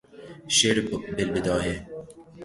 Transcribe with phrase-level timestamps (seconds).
[0.47, 1.87] شعر بالبداهه